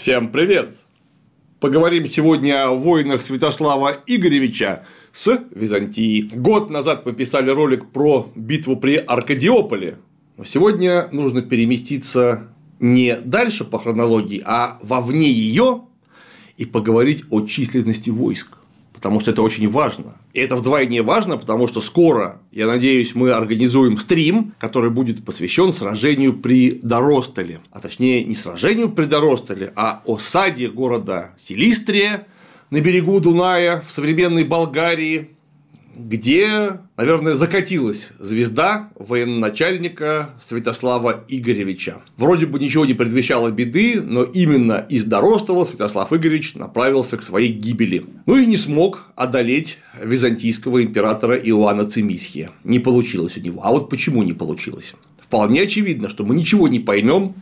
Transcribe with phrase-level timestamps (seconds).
[0.00, 0.76] Всем привет!
[1.60, 6.22] Поговорим сегодня о войнах Святослава Игоревича с Византией.
[6.22, 9.98] Год назад мы писали ролик про битву при Аркадиополе.
[10.38, 15.82] Но сегодня нужно переместиться не дальше по хронологии, а вовне ее
[16.56, 18.56] и поговорить о численности войск
[19.00, 20.16] потому что это очень важно.
[20.34, 25.72] И это вдвойне важно, потому что скоро, я надеюсь, мы организуем стрим, который будет посвящен
[25.72, 27.60] сражению при Доростоле.
[27.70, 32.26] А точнее, не сражению при Доростоле, а осаде города Силистрия
[32.68, 35.30] на берегу Дуная в современной Болгарии,
[36.08, 41.98] где, наверное, закатилась звезда военачальника Святослава Игоревича.
[42.16, 47.52] Вроде бы ничего не предвещало беды, но именно из Доростола Святослав Игоревич направился к своей
[47.52, 48.06] гибели.
[48.26, 52.50] Ну и не смог одолеть византийского императора Иоанна Цимисхия.
[52.64, 53.60] Не получилось у него.
[53.64, 54.94] А вот почему не получилось?
[55.20, 57.34] Вполне очевидно, что мы ничего не поймем,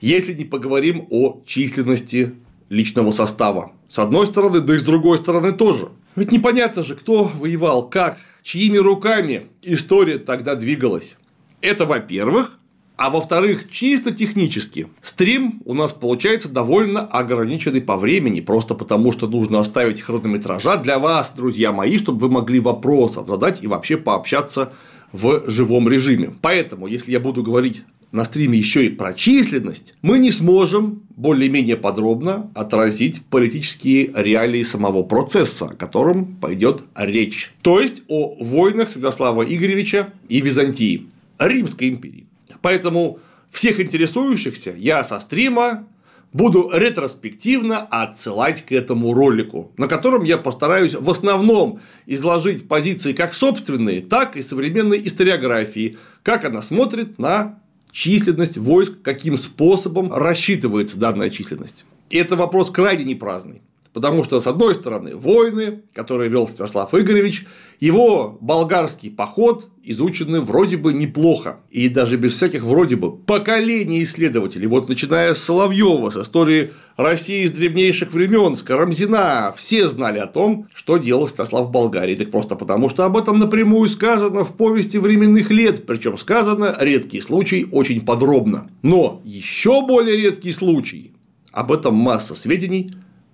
[0.00, 2.34] если не поговорим о численности
[2.68, 3.72] личного состава.
[3.88, 5.88] С одной стороны, да и с другой стороны тоже.
[6.16, 11.16] Ведь непонятно же, кто воевал, как, чьими руками история тогда двигалась.
[11.60, 12.58] Это во-первых.
[12.96, 19.26] А во-вторых, чисто технически, стрим у нас получается довольно ограниченный по времени, просто потому что
[19.28, 24.72] нужно оставить хронометража для вас, друзья мои, чтобы вы могли вопросов задать и вообще пообщаться
[25.12, 26.34] в живом режиме.
[26.40, 27.82] Поэтому, если я буду говорить
[28.16, 35.02] на стриме еще и про численность, мы не сможем более-менее подробно отразить политические реалии самого
[35.02, 37.52] процесса, о котором пойдет речь.
[37.60, 41.06] То есть о войнах Святослава Игоревича и Византии,
[41.38, 42.26] Римской империи.
[42.62, 43.18] Поэтому
[43.50, 45.86] всех интересующихся я со стрима
[46.32, 53.34] буду ретроспективно отсылать к этому ролику, на котором я постараюсь в основном изложить позиции как
[53.34, 57.58] собственные, так и современной историографии, как она смотрит на
[57.96, 61.86] численность войск, каким способом рассчитывается данная численность.
[62.10, 63.62] И это вопрос крайне не праздный.
[63.96, 67.46] Потому что, с одной стороны, войны, которые вел Святослав Игоревич,
[67.80, 74.66] его болгарский поход изучены вроде бы неплохо, и даже без всяких вроде бы поколений исследователей,
[74.66, 80.26] вот начиная с Соловьева, с истории России с древнейших времен, с Карамзина, все знали о
[80.26, 84.58] том, что делал Святослав в Болгарии, так просто потому, что об этом напрямую сказано в
[84.58, 88.68] повести временных лет, причем сказано редкий случай очень подробно.
[88.82, 91.14] Но еще более редкий случай,
[91.50, 92.90] об этом масса сведений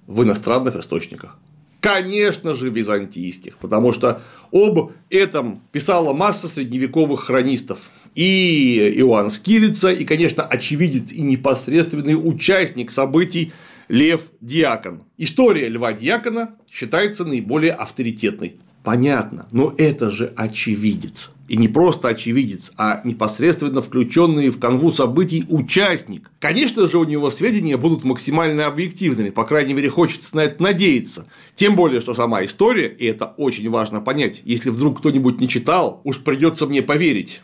[0.06, 1.36] в иностранных источниках.
[1.80, 7.90] Конечно же, византийских, потому что об этом писала масса средневековых хронистов.
[8.14, 13.52] И Иоанн Скирица, и, конечно, очевидец и непосредственный участник событий
[13.88, 15.02] Лев Диакон.
[15.18, 18.60] История Льва Диакона считается наиболее авторитетной.
[18.82, 21.30] Понятно, но это же очевидец.
[21.48, 26.30] И не просто очевидец, а непосредственно включенный в канву событий участник.
[26.40, 31.26] Конечно же, у него сведения будут максимально объективными, по крайней мере, хочется на это надеяться.
[31.54, 36.00] Тем более, что сама история, и это очень важно понять, если вдруг кто-нибудь не читал,
[36.04, 37.42] уж придется мне поверить.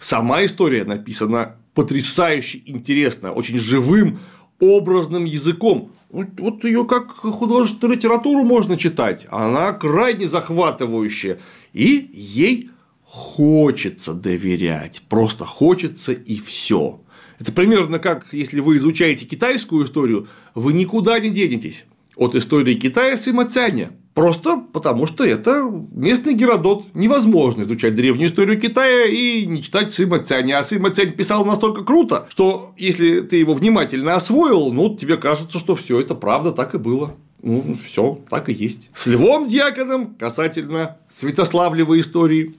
[0.00, 4.18] Сама история написана потрясающе интересно, очень живым,
[4.58, 5.92] образным языком.
[6.12, 9.26] Вот ее как художественную литературу можно читать.
[9.30, 11.40] Она крайне захватывающая.
[11.72, 12.70] И ей
[13.02, 15.02] хочется доверять.
[15.08, 17.00] Просто хочется и все.
[17.38, 23.16] Это примерно как если вы изучаете китайскую историю, вы никуда не денетесь от истории Китая
[23.16, 23.96] с Имацяня.
[24.14, 25.62] Просто потому, что это
[25.92, 26.84] местный Геродот.
[26.94, 30.58] Невозможно изучать древнюю историю Китая и не читать Сыма Цяня.
[30.58, 35.58] А Сыма Цянь писал настолько круто, что если ты его внимательно освоил, ну, тебе кажется,
[35.58, 37.14] что все это правда так и было.
[37.40, 38.90] Ну, все, так и есть.
[38.94, 42.54] С Львом Дьяконом касательно Святославлевой истории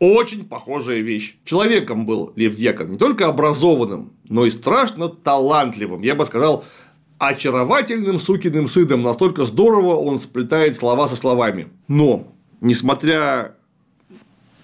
[0.00, 1.36] очень похожая вещь.
[1.44, 6.02] Человеком был Лев Дьякон не только образованным, но и страшно талантливым.
[6.02, 6.64] Я бы сказал,
[7.20, 9.02] очаровательным сукиным сыном.
[9.02, 11.68] Настолько здорово он сплетает слова со словами.
[11.86, 12.32] Но,
[12.62, 13.56] несмотря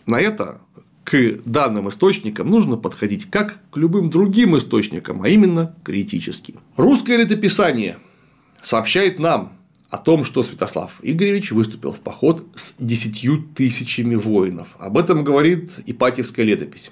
[0.07, 0.63] на это,
[1.05, 6.55] к данным источникам нужно подходить как к любым другим источникам, а именно критически.
[6.77, 7.99] Русское летописание
[8.63, 9.53] сообщает нам
[9.91, 14.69] о том, что Святослав Игоревич выступил в поход с десятью тысячами воинов.
[14.79, 16.91] Об этом говорит Ипатьевская летопись.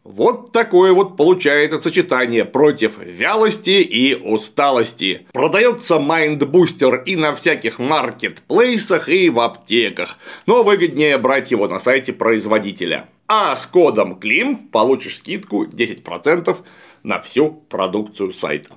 [0.08, 5.26] Вот такое вот получается сочетание против вялости и усталости.
[5.32, 10.17] Продается Mind Booster и на всяких маркетплейсах и в аптеках,
[10.47, 13.08] но выгоднее брать его на сайте производителя.
[13.26, 16.56] А с кодом КЛИМ получишь скидку 10%
[17.03, 18.70] на всю продукцию сайта.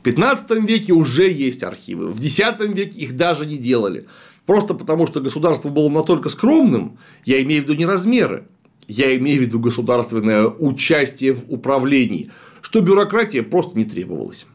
[0.00, 4.06] В 15 веке уже есть архивы, в X веке их даже не делали.
[4.44, 8.48] Просто потому, что государство было настолько скромным, я имею в виду не размеры,
[8.88, 12.30] я имею в виду государственное участие в управлении,
[12.62, 14.46] что бюрократия просто не требовалась.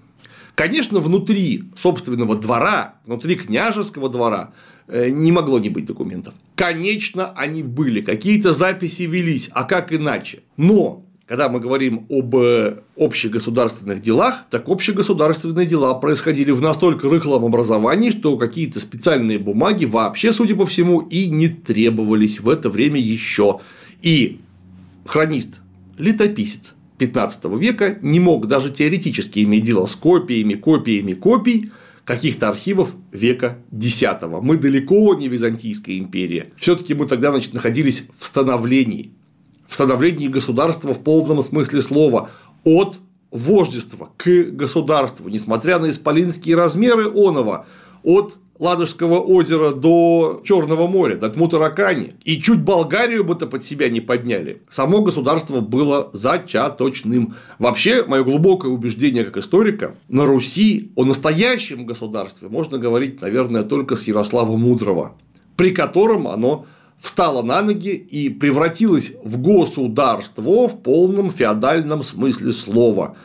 [0.56, 4.52] Конечно, внутри собственного двора, внутри княжеского двора
[4.88, 6.34] э, не могло не быть документов.
[6.56, 10.44] Конечно, они были, какие-то записи велись, а как иначе?
[10.58, 17.46] Но когда мы говорим об э, общегосударственных делах, так общегосударственные дела происходили в настолько рыхлом
[17.46, 23.00] образовании, что какие-то специальные бумаги вообще, судя по всему, и не требовались в это время
[23.00, 23.62] еще.
[24.04, 24.42] И
[25.06, 25.62] хронист,
[25.98, 31.72] летописец 15 века не мог даже теоретически иметь дело с копиями, копиями, копий
[32.04, 34.04] каких-то архивов века X.
[34.42, 36.52] Мы далеко не Византийская империя.
[36.58, 39.14] Все-таки мы тогда значит, находились в становлении.
[39.68, 42.30] В становлении государства в полном смысле слова.
[42.66, 43.00] От
[43.32, 47.66] вождества к государству, несмотря на исполинские размеры оного,
[48.04, 52.16] от Ладожского озера до Черного моря, до Тмутаракани.
[52.24, 54.62] И чуть Болгарию бы-то под себя не подняли.
[54.70, 57.36] Само государство было зачаточным.
[57.58, 63.96] Вообще, мое глубокое убеждение как историка, на Руси о настоящем государстве можно говорить, наверное, только
[63.96, 65.14] с Ярослава Мудрого,
[65.58, 66.68] при котором оно
[67.00, 73.18] встало на ноги и превратилось в государство в полном феодальном смысле слова.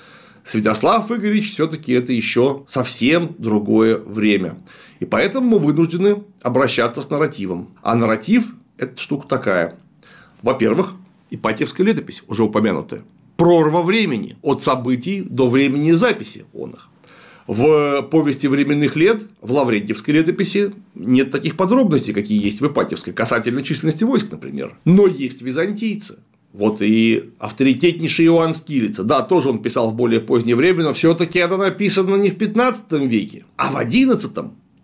[0.44, 4.56] Святослав Игоревич все-таки это еще совсем другое время.
[5.00, 7.68] И поэтому мы вынуждены обращаться с нарративом.
[7.82, 9.78] А нарратив– это штука такая.
[10.42, 10.94] Во-первых,
[11.30, 13.02] Ипатьевская летопись, уже упомянутая.
[13.36, 16.88] Прорва времени от событий до времени записи он их.
[17.46, 23.62] В повести временных лет в Лаврентьевской летописи нет таких подробностей, какие есть в Ипатьевской, касательно
[23.62, 24.76] численности войск, например.
[24.84, 26.18] Но есть византийцы.
[26.52, 29.02] Вот и авторитетнейший Иоанн Скилица.
[29.02, 32.36] Да, тоже он писал в более позднее время, но все таки это написано не в
[32.36, 34.30] 15 веке, а в 11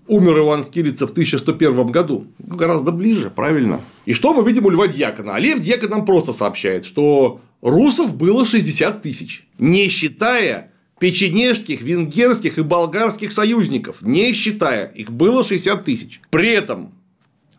[0.06, 2.26] Умер Иван Скирица в 1101 году.
[2.38, 3.80] Гораздо ближе, правильно.
[4.04, 5.34] И что мы видим у Льва Дьякона?
[5.34, 12.58] А Лев Дьякон нам просто сообщает, что русов было 60 тысяч, не считая печенежских, венгерских
[12.58, 16.20] и болгарских союзников, не считая, их было 60 тысяч.
[16.30, 16.92] При этом,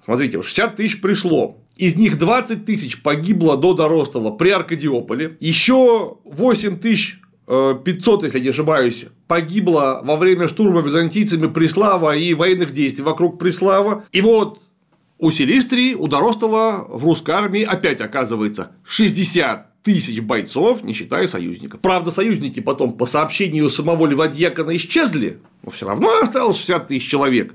[0.04, 6.80] смотрите, 60 тысяч пришло, из них 20 тысяч погибло до Доростола при Аркадиополе, еще 8
[6.80, 13.40] тысяч 500, если не ошибаюсь, погибло во время штурма византийцами Преслава и военных действий вокруг
[13.40, 14.06] Преслава.
[14.12, 14.62] И вот
[15.18, 21.80] у Селистрии, у Доростола в русской армии опять оказывается 60 тысяч бойцов, не считая союзников.
[21.80, 27.54] Правда, союзники потом по сообщению самого Левадьякона исчезли, но все равно осталось 60 тысяч человек.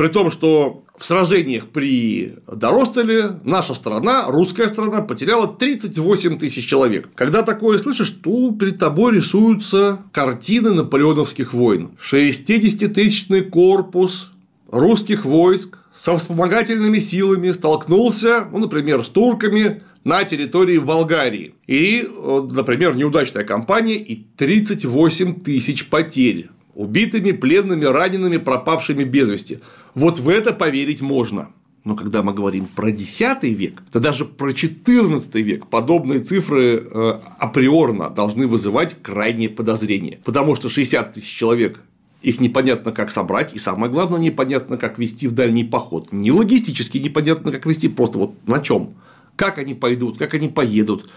[0.00, 7.10] При том, что в сражениях при Доростоле наша страна, русская страна, потеряла 38 тысяч человек.
[7.14, 11.90] Когда такое слышишь, то перед тобой рисуются картины наполеоновских войн.
[12.02, 14.30] 60-тысячный корпус
[14.70, 21.56] русских войск со вспомогательными силами столкнулся, ну, например, с турками на территории Болгарии.
[21.66, 22.08] И,
[22.50, 29.60] например, неудачная кампания и 38 тысяч потерь убитыми, пленными, ранеными, пропавшими без вести.
[29.94, 31.50] Вот в это поверить можно.
[31.84, 37.20] Но когда мы говорим про X век, то даже про XIV век подобные цифры э,
[37.38, 40.20] априорно должны вызывать крайнее подозрение.
[40.24, 41.80] Потому что 60 тысяч человек
[42.22, 46.12] их непонятно, как собрать, и самое главное, непонятно, как вести в дальний поход.
[46.12, 48.94] Не логистически непонятно, как вести, просто вот на чем.
[49.36, 51.08] Как они пойдут, как они поедут,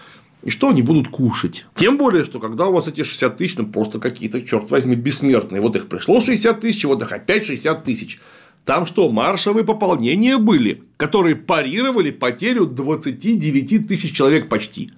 [0.42, 1.66] и что они будут кушать.
[1.74, 5.60] Тем более, что когда у вас эти 60 тысяч, ну просто какие-то, черт возьми, бессмертные.
[5.60, 8.20] Вот их пришло 60 тысяч, вот их опять 60 тысяч.
[8.64, 14.90] Там что, маршевые пополнения были, которые парировали потерю 29 тысяч человек почти.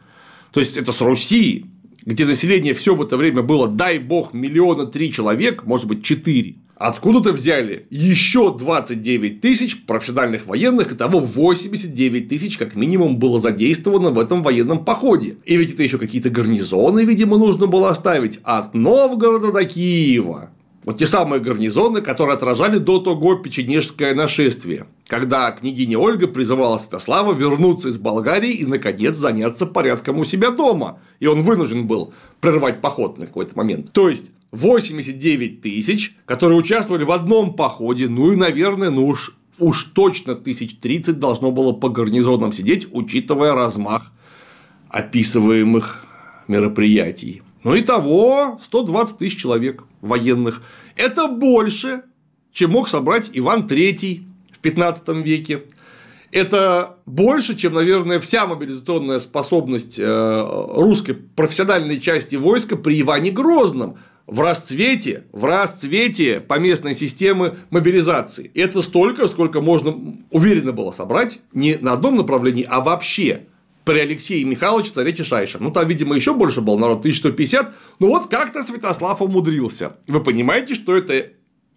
[0.52, 1.66] То есть это с Руси,
[2.04, 6.54] где население все в это время было, дай бог, миллиона три человек, может быть, четыре.
[6.76, 14.10] Откуда-то взяли еще 29 тысяч профессиональных военных, и того 89 тысяч как минимум было задействовано
[14.10, 15.36] в этом военном походе.
[15.46, 20.50] И ведь это еще какие-то гарнизоны, видимо, нужно было оставить от Новгорода до Киева.
[20.86, 27.34] Вот те самые гарнизоны, которые отражали до того печенежское нашествие, когда княгиня Ольга призывала Святослава
[27.34, 31.00] вернуться из Болгарии и, наконец, заняться порядком у себя дома.
[31.18, 33.92] И он вынужден был прервать поход на какой-то момент.
[33.92, 39.82] То есть, 89 тысяч, которые участвовали в одном походе, ну и, наверное, ну уж, уж
[39.82, 44.12] точно тысяч 30 должно было по гарнизонам сидеть, учитывая размах
[44.88, 46.04] описываемых
[46.46, 47.42] мероприятий.
[47.64, 50.62] Ну и того 120 тысяч человек военных.
[50.96, 52.02] Это больше,
[52.52, 55.64] чем мог собрать Иван III в 15 веке.
[56.32, 63.98] Это больше, чем, наверное, вся мобилизационная способность э, русской профессиональной части войска при Иване Грозном
[64.26, 68.50] в расцвете, в расцвете поместной системы мобилизации.
[68.54, 69.94] Это столько, сколько можно
[70.30, 73.46] уверенно было собрать не на одном направлении, а вообще
[73.86, 75.58] при Алексее Михайловиче царе Тишайше.
[75.60, 77.72] Ну, там, видимо, еще больше был народ, 1150.
[78.00, 79.96] Ну, вот как-то Святослав умудрился.
[80.08, 81.28] Вы понимаете, что это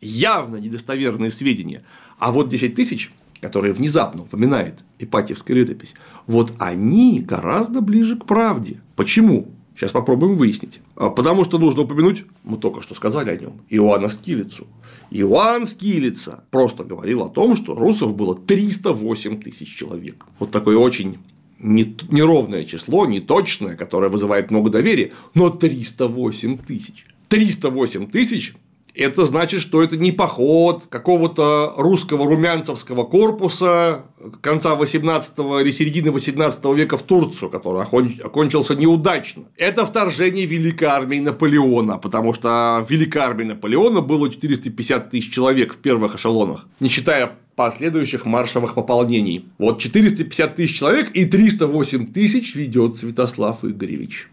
[0.01, 1.85] явно недостоверные сведения.
[2.17, 3.11] А вот 10 тысяч,
[3.41, 5.93] которые внезапно упоминает Ипатьевская летопись,
[6.25, 8.81] вот они гораздо ближе к правде.
[8.95, 9.53] Почему?
[9.75, 10.81] Сейчас попробуем выяснить.
[10.95, 14.65] А, потому что нужно упомянуть, мы только что сказали о нем, Иоанна Скилицу.
[15.11, 20.25] Иоанн Скилица просто говорил о том, что русов было 308 тысяч человек.
[20.39, 21.19] Вот такой очень
[21.59, 27.05] неровное число, неточное, которое вызывает много доверия, но 308 тысяч.
[27.27, 28.55] 308 тысяч
[29.00, 34.06] это значит, что это не поход какого-то русского румянцевского корпуса
[34.41, 39.44] конца 18 или середины 18 века в Турцию, который окончился неудачно.
[39.58, 45.75] Это вторжение Великой армии Наполеона, потому что в Великой армии Наполеона было 450 тысяч человек
[45.75, 49.46] в первых эшелонах, не считая последующих маршевых пополнений.
[49.58, 54.27] Вот 450 тысяч человек и 308 тысяч ведет Святослав Игоревич.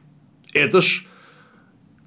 [0.53, 1.05] Это ж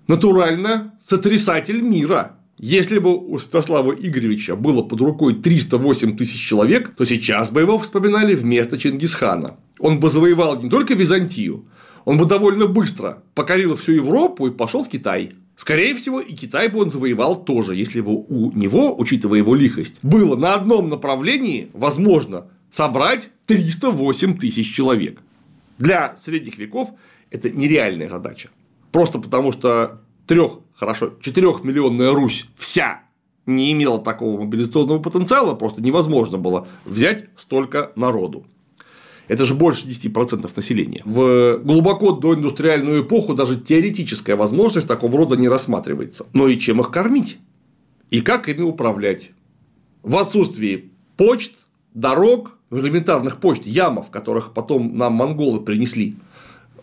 [0.08, 2.36] натурально сотрясатель мира.
[2.62, 7.80] Если бы у Святослава Игоревича было под рукой 308 тысяч человек, то сейчас бы его
[7.80, 9.56] вспоминали вместо Чингисхана.
[9.80, 11.66] Он бы завоевал не только Византию,
[12.04, 15.32] он бы довольно быстро покорил всю Европу и пошел в Китай.
[15.56, 20.00] Скорее всего, и Китай бы он завоевал тоже, если бы у него, учитывая его лихость,
[20.02, 25.22] было на одном направлении возможно собрать 308 тысяч человек.
[25.78, 26.90] Для средних веков
[27.32, 28.50] это нереальная задача.
[28.92, 33.02] Просто потому, что трех, хорошо, четырехмиллионная Русь вся
[33.48, 38.46] не имела такого мобилизационного потенциала, просто невозможно было взять столько народу.
[39.28, 41.02] Это же больше 10% населения.
[41.04, 46.28] В глубоко доиндустриальную эпоху даже теоретическая возможность такого рода не рассматривается.
[46.34, 47.40] Но и чем их кормить?
[48.12, 49.32] И как ими управлять?
[50.04, 51.54] В отсутствии почт,
[51.96, 56.18] дорог, элементарных почт, ямов, которых потом нам монголы принесли,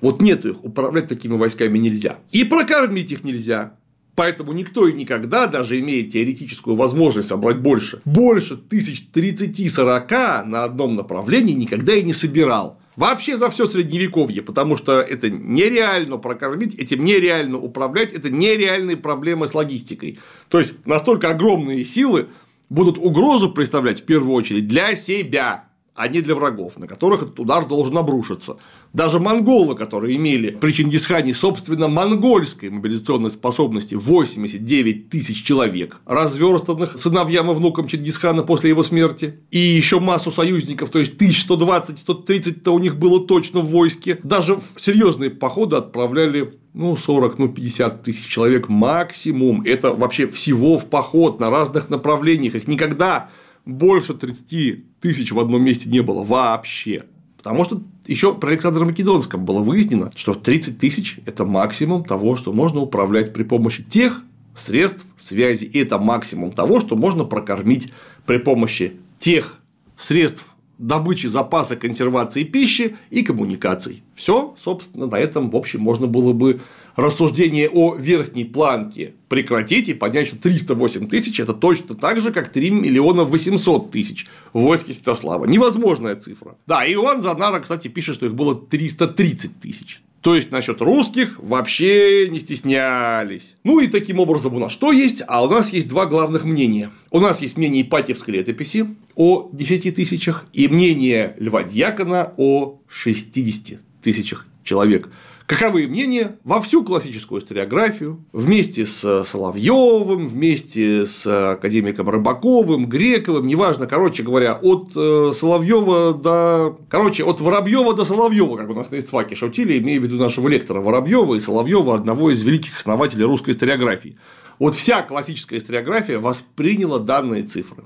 [0.01, 2.19] вот нету их, управлять такими войсками нельзя.
[2.33, 3.75] И прокормить их нельзя.
[4.17, 10.97] Поэтому никто и никогда, даже имея теоретическую возможность собрать больше, больше тысяч 30-40 на одном
[10.97, 12.81] направлении никогда и не собирал.
[12.97, 19.49] Вообще за все средневековье, потому что это нереально прокормить, этим нереально управлять, это нереальные проблемы
[19.49, 20.19] с логистикой.
[20.49, 22.29] То есть настолько огромные силы
[22.71, 25.66] будут угрозу представлять в первую очередь для себя,
[25.97, 28.59] а не для врагов, на которых этот удар должен обрушиться.
[28.93, 37.51] Даже монголы, которые имели при Чингисхане собственно монгольской мобилизационной способности 89 тысяч человек, разверстанных сыновьям
[37.51, 42.97] и внукам Чингисхана после его смерти, и еще массу союзников, то есть 1120-130-то у них
[42.97, 48.69] было точно в войске, даже в серьезные походы отправляли ну, 40, ну, 50 тысяч человек
[48.69, 49.63] максимум.
[49.63, 52.55] Это вообще всего в поход на разных направлениях.
[52.55, 53.31] Их никогда
[53.67, 57.05] больше 30 тысяч в одном месте не было вообще.
[57.37, 62.53] Потому что еще при Александре Македонском было выяснено, что 30 тысяч– это максимум того, что
[62.53, 64.23] можно управлять при помощи тех
[64.57, 65.65] средств связи.
[65.65, 67.93] И это максимум того, что можно прокормить
[68.25, 69.59] при помощи тех
[69.97, 70.47] средств
[70.79, 74.03] добычи запаса консервации пищи и коммуникаций.
[74.15, 76.61] Все, собственно, на этом, в общем, можно было бы
[76.97, 82.51] рассуждение о верхней планке прекратить и понять, что 308 тысяч– это точно так же, как
[82.51, 85.45] 3 миллиона 800 тысяч в войске Святослава.
[85.47, 86.57] Невозможная цифра.
[86.67, 90.03] Да, и Иван Занара, кстати, пишет, что их было 330 тысяч.
[90.27, 93.55] То есть насчет русских вообще не стеснялись.
[93.63, 95.23] Ну и таким образом у нас что есть?
[95.29, 96.91] А у нас есть два главных мнения.
[97.17, 103.81] У нас есть мнение Ипатьевской летописи о 10 тысячах и мнение Льва Дьякона о 60
[104.03, 105.09] тысячах человек.
[105.47, 113.87] Каковы мнения во всю классическую историографию вместе с Соловьевым, вместе с академиком Рыбаковым, Грековым, неважно,
[113.87, 116.77] короче говоря, от э, Соловьева до.
[116.89, 120.49] Короче, от Воробьева до Соловьева, как у нас на истфаке шутили, имея в виду нашего
[120.49, 124.17] лектора Воробьева и Соловьева, одного из великих основателей русской историографии.
[124.59, 127.85] Вот вся классическая историография восприняла данные цифры.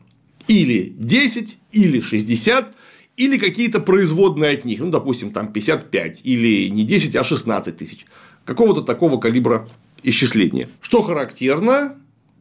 [0.49, 2.75] Или 10, или 60,
[3.21, 8.07] или какие-то производные от них, ну, допустим, там 55, или не 10, а 16 тысяч,
[8.47, 9.69] какого-то такого калибра
[10.03, 10.71] исчисления.
[10.81, 11.97] Что характерно,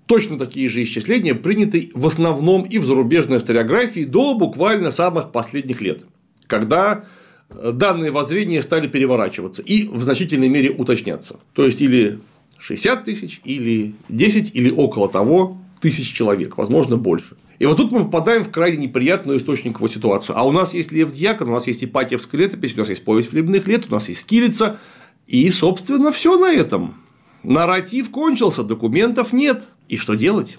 [0.05, 5.81] точно такие же исчисления приняты в основном и в зарубежной историографии до буквально самых последних
[5.81, 6.05] лет,
[6.47, 7.03] когда
[7.49, 11.41] э, данные воззрения стали переворачиваться и в значительной мере уточняться.
[11.51, 12.19] То есть, или
[12.57, 17.35] 60 тысяч, или 10, или около того тысяч человек, возможно, больше.
[17.59, 20.37] И вот тут мы попадаем в крайне неприятную источниковую ситуацию.
[20.37, 23.29] А у нас есть Лев Дьякон, у нас есть Ипатьевская летопись, у нас есть повесть
[23.29, 24.79] Флебных лет, у нас есть Скилица.
[25.27, 27.03] И, собственно, все на этом.
[27.43, 29.67] Нарратив кончился, документов нет.
[29.89, 30.57] И что делать?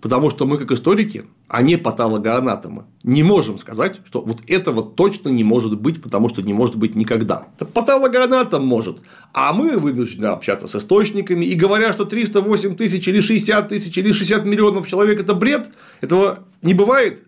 [0.00, 5.28] Потому что мы, как историки, а не патологоанатомы, не можем сказать, что вот этого точно
[5.28, 7.48] не может быть, потому что не может быть никогда.
[7.56, 8.98] Это патологоанатом может.
[9.34, 14.12] А мы вынуждены общаться с источниками и говоря, что 308 тысяч или 60 тысяч или
[14.12, 17.24] 60 миллионов человек– это бред, этого не бывает,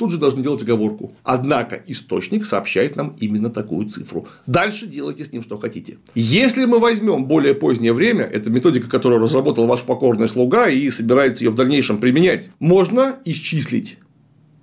[0.00, 1.12] тут же должны делать оговорку.
[1.24, 4.26] Однако источник сообщает нам именно такую цифру.
[4.46, 5.98] Дальше делайте с ним что хотите.
[6.14, 11.44] Если мы возьмем более позднее время, это методика, которую разработал ваш покорный слуга и собирается
[11.44, 13.98] ее в дальнейшем применять, можно исчислить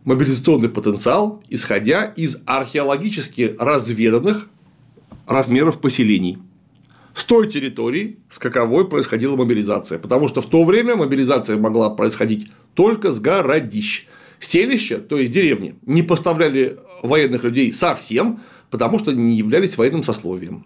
[0.06, 4.50] мобилизационный потенциал, исходя из археологически разведанных
[5.28, 6.40] размеров поселений
[7.14, 10.00] с той территории, с каковой происходила мобилизация.
[10.00, 14.08] Потому что в то время мобилизация могла происходить только с городищ
[14.40, 20.66] селища, то есть деревни, не поставляли военных людей совсем, потому что не являлись военным сословием.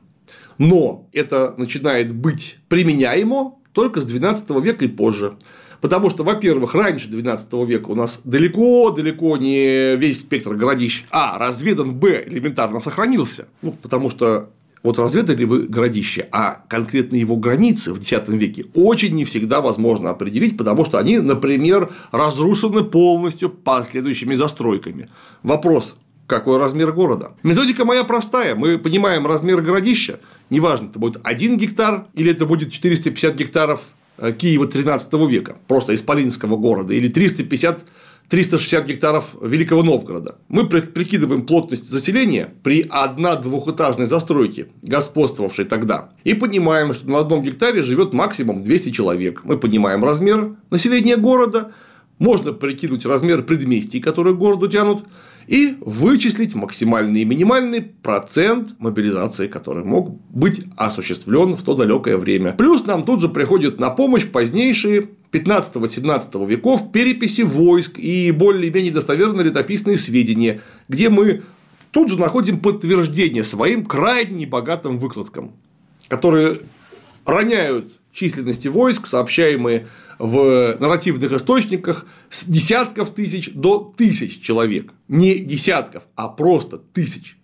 [0.58, 5.36] Но это начинает быть применяемо только с XII века и позже.
[5.80, 11.96] Потому что, во-первых, раньше XII века у нас далеко-далеко не весь спектр городищ А разведан,
[11.96, 13.48] Б элементарно сохранился.
[13.64, 14.52] Ну, потому что
[14.84, 20.10] вот разведали вы городище, а конкретно его границы в X веке очень не всегда возможно
[20.10, 25.10] определить, потому что они, например, разрушены полностью последующими застройками.
[25.44, 25.96] Вопрос,
[26.32, 27.34] какой размер города.
[27.44, 28.56] Методика моя простая.
[28.56, 30.20] Мы понимаем размер городища.
[30.50, 33.82] Неважно, это будет 1 гектар или это будет 450 гектаров
[34.18, 37.86] э, Киева 13 века, просто исполинского города, или 350
[38.32, 40.38] 360 гектаров Великого Новгорода.
[40.48, 47.84] Мы прикидываем плотность заселения при одна-двухэтажной застройке, господствовавшей тогда, и понимаем, что на одном гектаре
[47.84, 49.42] живет максимум 200 человек.
[49.44, 51.74] Мы понимаем размер населения города,
[52.20, 55.04] можно прикинуть размер предместий, которые к городу тянут,
[55.48, 62.54] и вычислить максимальный и минимальный процент мобилизации, который мог быть осуществлен в то далекое время.
[62.54, 69.46] Плюс нам тут же приходят на помощь позднейшие 15-17 веков переписи войск и более-менее достоверные
[69.46, 71.44] летописные сведения, где мы
[71.92, 75.52] тут же находим подтверждение своим крайне небогатым выкладкам,
[76.08, 76.60] которые
[77.26, 79.88] роняют численности войск, сообщаемые
[80.20, 84.94] в нарративных источниках с десятков тысяч до тысяч человек.
[85.08, 87.38] Не десятков, а просто тысяч.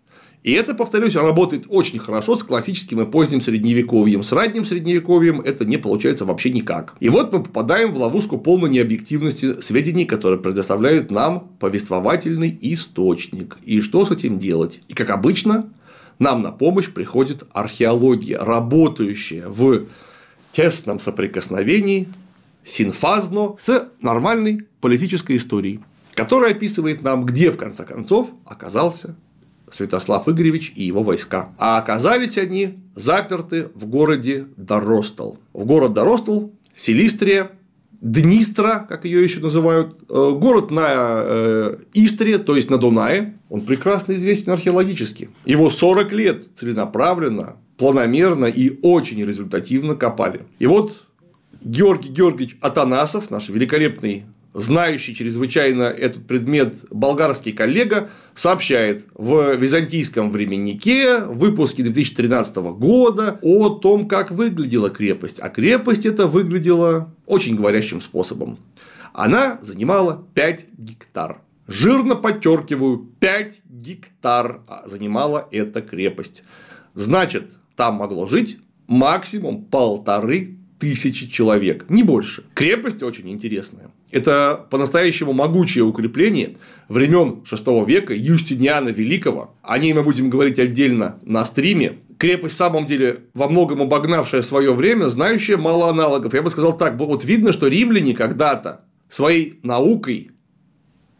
[0.43, 4.23] И это, повторюсь, работает очень хорошо с классическим и поздним средневековьем.
[4.23, 6.95] С ранним средневековьем это не получается вообще никак.
[7.01, 13.58] И вот мы попадаем в ловушку полной необъективности сведений, которые предоставляет нам повествовательный источник.
[13.63, 14.82] И что с этим делать?
[14.88, 15.69] И как обычно,
[16.17, 19.88] нам на помощь приходит археология, работающая в
[20.53, 22.08] тесном соприкосновении
[22.67, 25.80] синфазно с нормальной политической историей,
[26.13, 29.15] которая описывает нам, где в конце концов оказался
[29.71, 31.53] Святослав Игоревич и его войска.
[31.58, 35.39] А оказались они заперты в городе Доростол.
[35.53, 37.51] В город Доростол, Силистрия,
[37.99, 43.62] Днистра, как ее еще называют, э, город на э, Истре, то есть на Дунае, он
[43.62, 45.30] прекрасно известен археологически.
[45.45, 50.41] Его 40 лет целенаправленно, планомерно и очень результативно копали.
[50.60, 51.07] И вот
[51.62, 61.20] Георгий Георгиевич Атанасов, наш великолепный знающий чрезвычайно этот предмет болгарский коллега сообщает в византийском временнике
[61.20, 65.39] в выпуске 2013 года о том, как выглядела крепость.
[65.39, 68.58] А крепость это выглядела очень говорящим способом.
[69.13, 71.41] Она занимала 5 гектар.
[71.67, 76.43] Жирно подчеркиваю, 5 гектар занимала эта крепость.
[76.96, 82.43] Значит, там могло жить максимум полторы тысячи человек, не больше.
[82.53, 83.91] Крепость очень интересная.
[84.11, 89.55] Это по-настоящему могучее укрепление времен VI века Юстиниана Великого.
[89.61, 91.99] О ней мы будем говорить отдельно на стриме.
[92.17, 96.33] Крепость, в самом деле, во многом обогнавшая свое время, знающая мало аналогов.
[96.33, 100.31] Я бы сказал так, вот видно, что римляне когда-то своей наукой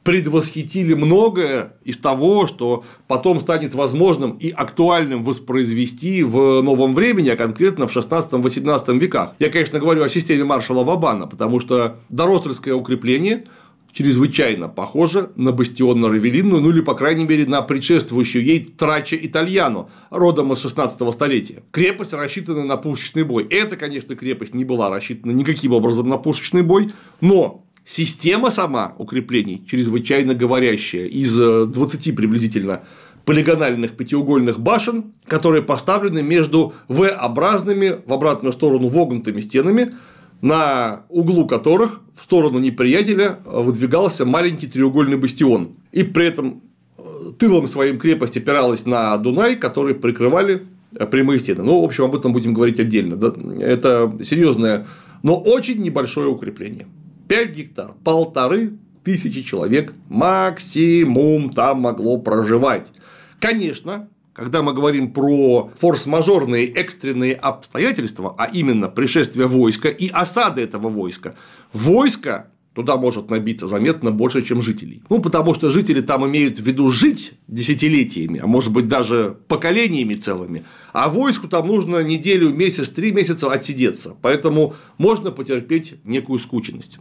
[0.08, 7.36] предвосхитили многое из того, что потом станет возможным и актуальным воспроизвести в новом времени, а
[7.36, 9.34] конкретно в 16-18 веках.
[9.38, 13.48] Я, конечно, говорю о системе маршала Вабана, потому что Доросльское укрепление
[13.92, 19.18] чрезвычайно похоже на бастион на Равелинну, ну или, по крайней мере, на предшествующую ей Трача
[19.18, 21.64] Итальяно, родом из 16 столетия.
[21.72, 23.46] Крепость рассчитана на пушечный бой.
[23.50, 29.64] Эта, конечно, крепость не была рассчитана никаким образом на пушечный бой, но Система сама укреплений
[29.66, 32.82] чрезвычайно говорящая из 20 э, приблизительно
[33.24, 39.94] полигональных пятиугольных башен, которые поставлены между V-образными в обратную сторону вогнутыми стенами,
[40.42, 45.78] на углу которых в сторону неприятеля выдвигался маленький треугольный бастион.
[45.94, 46.64] И при этом
[46.98, 47.04] э,
[47.40, 51.64] тылом своим крепость опиралась на Дунай, который прикрывали э, прямые стены.
[51.64, 53.18] Ну, в общем, об этом будем говорить отдельно.
[53.62, 54.86] Это серьезное,
[55.24, 56.86] но очень небольшое укрепление.
[57.28, 62.92] 5 гектар, полторы тысячи человек максимум там могло проживать.
[63.40, 70.90] Конечно, когда мы говорим про форс-мажорные экстренные обстоятельства, а именно пришествие войска и осады этого
[70.90, 71.36] войска,
[71.74, 75.02] войско туда может набиться заметно больше, чем жителей.
[75.10, 80.14] Ну, потому что жители там имеют в виду жить десятилетиями, а может быть даже поколениями
[80.14, 80.64] целыми,
[80.94, 87.00] а войску там нужно неделю, месяц, три месяца отсидеться, поэтому можно потерпеть некую скученность.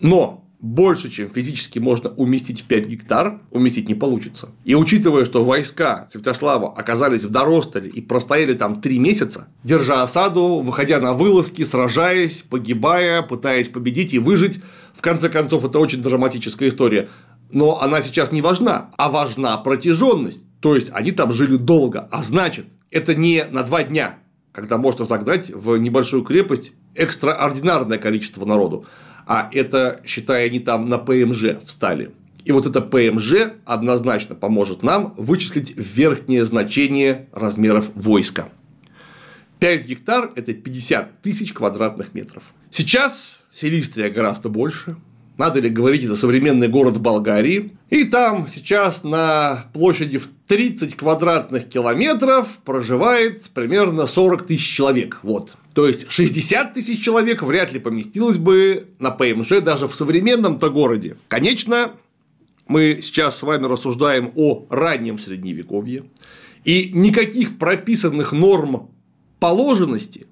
[0.00, 4.48] Но больше, чем физически можно уместить в 5 гектар, уместить не получится.
[4.64, 10.60] И учитывая, что войска Святослава оказались в Доростоле и простояли там 3 месяца, держа осаду,
[10.60, 14.60] выходя на вылазки, сражаясь, погибая, пытаясь победить и выжить,
[14.94, 17.08] в конце концов, это очень драматическая история.
[17.52, 20.42] Но она сейчас не важна, а важна протяженность.
[20.60, 24.18] То есть они там жили долго, а значит, это не на два дня,
[24.50, 28.86] когда можно загнать в небольшую крепость экстраординарное количество народу
[29.28, 32.10] а это, считая, они там на ПМЖ встали.
[32.46, 38.48] И вот это ПМЖ однозначно поможет нам вычислить верхнее значение размеров войска.
[39.60, 42.42] 5 гектар– это 50 тысяч квадратных метров.
[42.70, 44.96] Сейчас Селистрия гораздо больше.
[45.36, 47.76] Надо ли говорить, это современный город в Болгарии.
[47.90, 55.18] И там сейчас на площади в 30 квадратных километров проживает примерно 40 тысяч человек.
[55.22, 55.54] Вот.
[55.74, 61.18] То есть 60 тысяч человек вряд ли поместилось бы на ПМЖ даже в современном-то городе.
[61.28, 61.92] Конечно,
[62.66, 66.04] мы сейчас с вами рассуждаем о раннем средневековье,
[66.64, 68.90] и никаких прописанных норм
[69.40, 70.26] положенности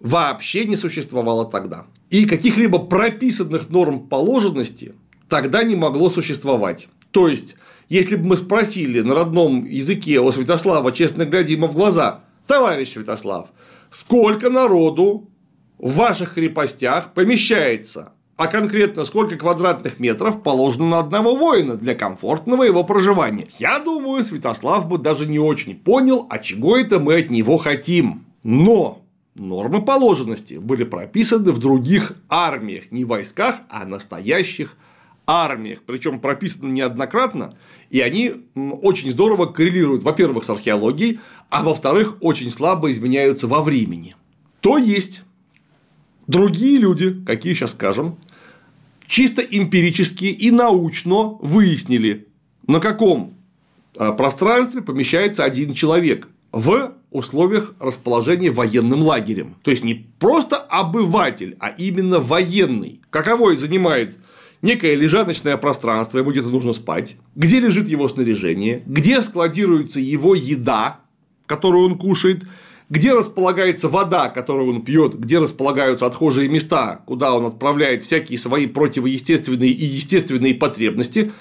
[0.00, 1.86] вообще не существовало тогда.
[2.10, 4.94] И каких-либо прописанных норм положенности
[5.28, 6.88] тогда не могло существовать.
[7.12, 7.56] То есть,
[7.92, 12.92] если бы мы спросили на родном языке у Святослава, честно глядя ему в глаза, товарищ
[12.92, 13.48] Святослав,
[13.90, 15.28] сколько народу
[15.76, 22.62] в ваших крепостях помещается, а конкретно сколько квадратных метров положено на одного воина для комфортного
[22.62, 23.48] его проживания.
[23.58, 28.24] Я думаю, Святослав бы даже не очень понял, а чего это мы от него хотим.
[28.42, 29.02] Но
[29.34, 34.78] нормы положенности были прописаны в других армиях, не войсках, а настоящих армиях,
[35.26, 37.56] причем прописаны неоднократно,
[37.90, 44.16] и они очень здорово коррелируют, во-первых, с археологией, а во-вторых, очень слабо изменяются во времени.
[44.60, 45.22] То есть,
[46.26, 48.18] другие люди, какие сейчас скажем,
[49.06, 52.28] чисто эмпирически и научно выяснили,
[52.66, 53.34] на каком
[53.96, 59.56] а, пространстве помещается один человек в условиях расположения военным лагерем.
[59.62, 63.00] То есть не просто обыватель, а именно военный.
[63.10, 64.16] Каковой занимает
[64.62, 71.00] некое лежаночное пространство, ему где-то нужно спать, где лежит его снаряжение, где складируется его еда,
[71.46, 72.44] которую он кушает,
[72.88, 78.66] где располагается вода, которую он пьет, где располагаются отхожие места, куда он отправляет всякие свои
[78.66, 81.32] противоестественные и естественные потребности.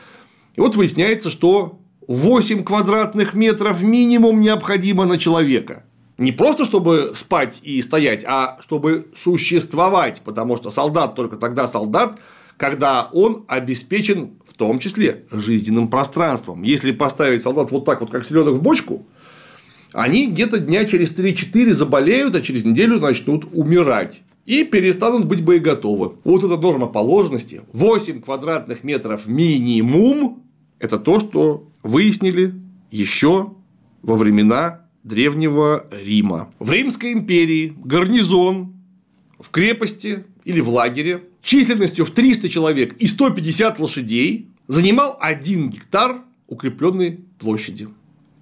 [0.56, 5.84] И вот выясняется, что 8 квадратных метров минимум необходимо на человека.
[6.18, 12.18] Не просто чтобы спать и стоять, а чтобы существовать, потому что солдат только тогда солдат,
[12.62, 16.62] когда он обеспечен в том числе жизненным пространством.
[16.62, 19.08] Если поставить солдат вот так вот, как селедок в бочку,
[19.94, 26.18] они где-то дня через 3-4 заболеют, а через неделю начнут умирать и перестанут быть боеготовы.
[26.24, 30.44] Вот эта норма положенности 8 квадратных метров минимум–
[30.78, 32.54] это то, что выяснили
[32.92, 33.54] еще
[34.04, 36.54] во времена Древнего Рима.
[36.60, 38.76] В Римской империи гарнизон
[39.40, 46.22] в крепости или в лагере численностью в 300 человек и 150 лошадей занимал 1 гектар
[46.48, 47.88] укрепленной площади.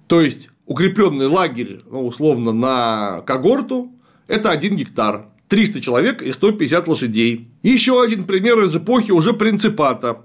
[0.06, 3.92] То есть укрепленный лагерь, ну, условно, на когорту–
[4.26, 5.26] это 1 гектар.
[5.48, 7.48] 300 человек и 150 лошадей.
[7.62, 10.24] Еще один пример из эпохи уже принципата.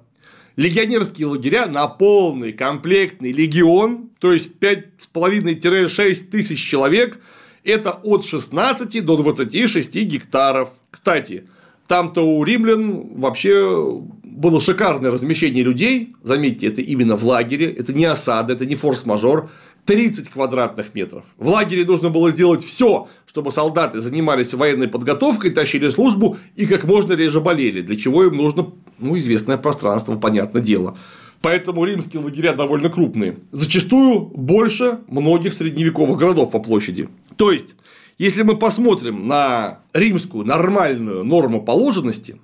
[0.55, 7.19] Легионерские лагеря на полный комплектный легион, то есть 5,5-6 тысяч человек,
[7.63, 10.69] это от 16 до 26 гектаров.
[10.91, 11.47] Кстати,
[11.87, 16.13] там-то у римлян вообще было шикарное размещение людей.
[16.23, 19.49] Заметьте, это именно в лагере, это не осада, это не форс-мажор.
[19.85, 21.25] 30 квадратных метров.
[21.37, 26.85] В лагере нужно было сделать все, чтобы солдаты занимались военной подготовкой, тащили службу и как
[26.85, 30.97] можно реже болели, для чего им нужно ну, известное пространство, понятное дело.
[31.41, 33.37] Поэтому римские лагеря довольно крупные.
[33.51, 37.07] Зачастую больше многих средневековых городов по площади.
[37.35, 37.75] То есть,
[38.17, 42.39] если мы посмотрим на римскую нормальную норму положенности,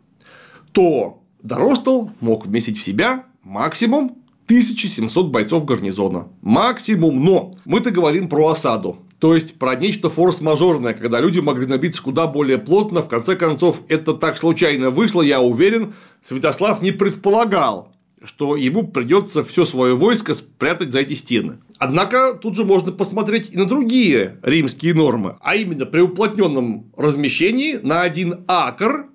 [0.72, 6.28] то Доростол мог вместить в себя максимум 1700 бойцов гарнизона.
[6.42, 7.24] Максимум.
[7.24, 8.98] Но мы-то говорим про осаду.
[9.20, 13.02] То есть про нечто форс-мажорное, когда люди могли набиться куда более плотно.
[13.02, 19.44] В конце концов, это так случайно вышло, я уверен, Святослав не предполагал, что ему придется
[19.44, 21.60] все свое войско спрятать за эти стены.
[21.82, 27.80] Однако тут же можно посмотреть и на другие римские нормы, а именно при уплотненном размещении
[27.82, 29.08] на один акр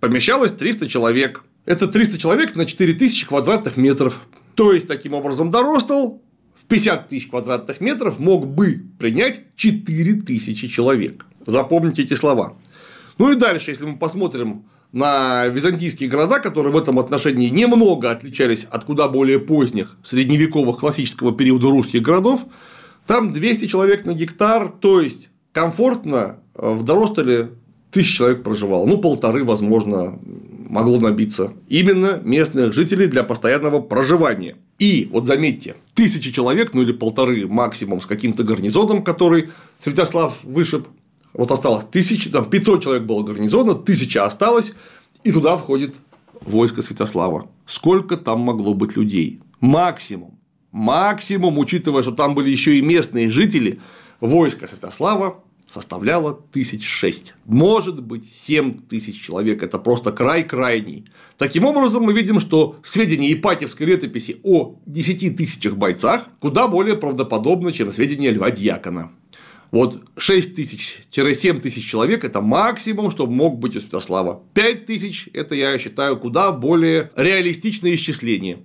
[0.00, 1.44] помещалось 300 человек.
[1.66, 4.20] Это 300 человек на 4000 квадратных метров.
[4.54, 6.22] То есть, таким образом, Доростол
[6.58, 11.26] в 50 тысяч квадратных метров мог бы принять 4 тысячи человек.
[11.46, 12.56] Запомните эти слова.
[13.18, 14.64] Ну и дальше, если мы посмотрим
[14.98, 21.32] на византийские города, которые в этом отношении немного отличались от куда более поздних средневековых классического
[21.32, 22.40] периода русских городов,
[23.06, 27.50] там 200 человек на гектар, то есть комфортно в Доростоле
[27.92, 30.18] тысяч человек проживало, ну полторы, возможно,
[30.68, 34.56] могло набиться именно местных жителей для постоянного проживания.
[34.78, 40.88] И вот заметьте, тысячи человек, ну или полторы максимум с каким-то гарнизоном, который Святослав вышиб,
[41.32, 44.72] вот осталось тысяча, там 500 человек было гарнизона, тысяча осталось,
[45.24, 45.96] и туда входит
[46.40, 47.48] войско Святослава.
[47.66, 49.40] Сколько там могло быть людей?
[49.60, 50.38] Максимум.
[50.70, 53.80] Максимум, учитывая, что там были еще и местные жители,
[54.20, 57.34] войско Святослава составляла тысяч шесть.
[57.44, 59.62] Может быть, семь тысяч человек.
[59.62, 61.06] Это просто край крайний.
[61.36, 67.72] Таким образом, мы видим, что сведения Ипатьевской летописи о 10 тысячах бойцах куда более правдоподобны,
[67.72, 69.10] чем сведения Льва Дьякона.
[69.70, 74.42] Вот 6 тысяч-7 тысяч человек– это максимум, что мог быть у Святослава.
[74.54, 78.60] 5 тысяч– это, я считаю, куда более реалистичное исчисление.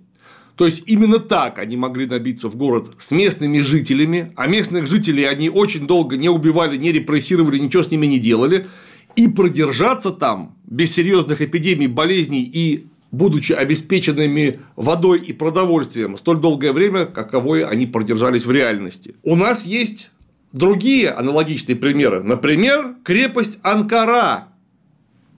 [0.55, 5.23] То есть именно так они могли набиться в город с местными жителями, а местных жителей
[5.23, 8.67] они очень долго не убивали, не репрессировали, ничего с ними не делали,
[9.15, 16.71] и продержаться там без серьезных эпидемий, болезней и будучи обеспеченными водой и продовольствием столь долгое
[16.71, 19.15] время, каковой они продержались в реальности.
[19.21, 20.11] У нас есть
[20.53, 22.23] другие аналогичные примеры.
[22.23, 24.47] Например, крепость Анкара,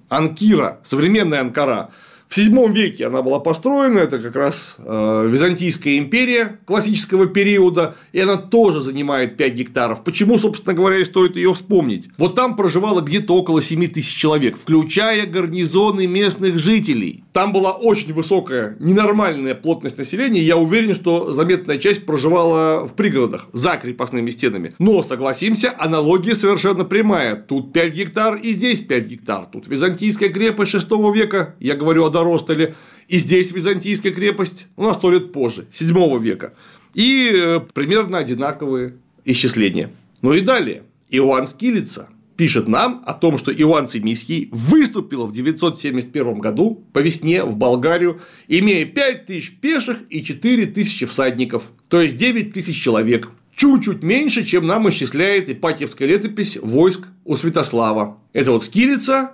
[0.09, 1.89] Анкира, современная Анкара,
[2.27, 8.19] в VII веке она была построена, это как раз э, Византийская империя классического периода, и
[8.19, 10.03] она тоже занимает 5 гектаров.
[10.03, 12.09] Почему, собственно говоря, и стоит ее вспомнить?
[12.17, 17.23] Вот там проживало где-то около 7 тысяч человек, включая гарнизоны местных жителей.
[17.31, 23.47] Там была очень высокая, ненормальная плотность населения, я уверен, что заметная часть проживала в пригородах,
[23.53, 24.73] за крепостными стенами.
[24.79, 27.35] Но, согласимся, аналогия совершенно прямая.
[27.35, 29.45] Тут 5 гектар и здесь 5 гектар.
[29.51, 32.75] Тут Византийская крепость 6 века, я говорю о Доростоле,
[33.07, 36.53] и здесь Византийская крепость, у нас сто лет позже, 7 века.
[36.93, 39.91] И э, примерно одинаковые исчисления.
[40.21, 40.83] Ну и далее.
[41.09, 47.43] Иоанн Скилица пишет нам о том, что Иоанн Цимийский выступил в 971 году по весне
[47.43, 53.29] в Болгарию, имея 5000 пеших и 4000 всадников, то есть 9000 человек.
[53.55, 58.17] Чуть-чуть меньше, чем нам исчисляет Ипатьевская летопись войск у Святослава.
[58.33, 59.31] Это вот Скилица,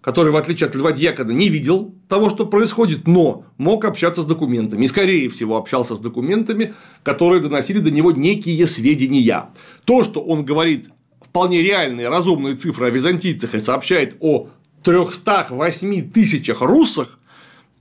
[0.00, 4.26] который, в отличие от Льва Дьякона, не видел того, что происходит, но мог общаться с
[4.26, 4.84] документами.
[4.84, 9.50] И, скорее всего, общался с документами, которые доносили до него некие сведения.
[9.84, 10.88] То, что он говорит
[11.20, 14.48] вполне реальные, разумные цифры о византийцах и сообщает о
[14.82, 17.18] 308 тысячах руссах,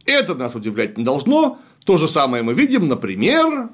[0.06, 1.60] Это нас удивлять не должно.
[1.86, 3.70] То же самое мы видим, например,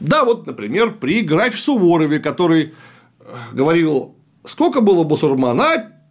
[0.00, 2.74] да, вот, например, при графе Суворове, который
[3.20, 4.14] э, говорил,
[4.44, 5.62] сколько было бусурман,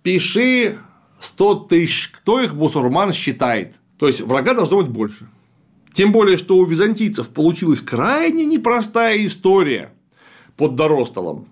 [0.01, 0.77] пиши
[1.19, 3.75] 100 тысяч, кто их бусурман считает.
[3.97, 5.27] То есть врага должно быть больше.
[5.93, 9.93] Тем более, что у византийцев получилась крайне непростая история
[10.57, 11.47] под Доростолом.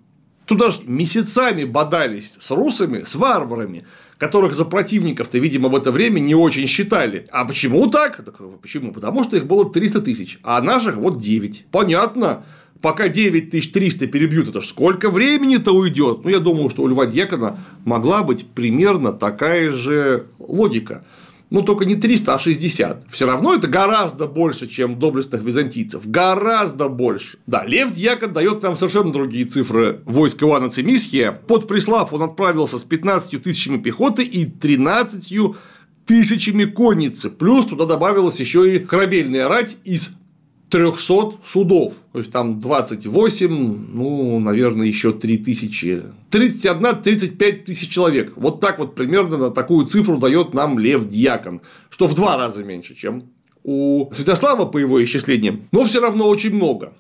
[0.45, 3.86] Туда же месяцами бодались с русами, с варварами,
[4.17, 7.28] которых за противников-то, видимо, в это время не очень считали.
[7.32, 8.23] А почему так?
[8.23, 8.91] так почему?
[8.91, 11.67] Потому что их было 300 тысяч, а наших вот 9.
[11.71, 12.45] Понятно.
[12.84, 16.26] Пока 9300 перебьют, это ж сколько времени-то уйдет?
[16.26, 21.06] Ну, я думаю, что у Льва Дьякона могла быть примерно такая же логика
[21.50, 23.06] ну только не 300, а 60.
[23.10, 26.02] Все равно это гораздо больше, чем доблестных византийцев.
[26.10, 27.38] Гораздо больше.
[27.46, 31.32] Да, Лев Дьякон дает нам совершенно другие цифры войск Ивана Цимисхия.
[31.32, 35.56] Под Прислав он отправился с 15 тысячами пехоты и 13
[36.08, 37.30] тысячами конницы.
[37.30, 40.10] Плюс туда добавилась еще и корабельная рать из
[40.74, 41.94] 300 судов.
[42.14, 43.48] То есть там 28,
[43.94, 46.02] ну, наверное, еще 3 тысячи.
[46.32, 48.34] 31-35 тысяч человек.
[48.36, 52.64] Вот так вот примерно на такую цифру дает нам Лев Дьякон, что в два раза
[52.64, 53.26] меньше, чем
[53.64, 56.94] у Святослава по его исчислениям, но все равно очень много.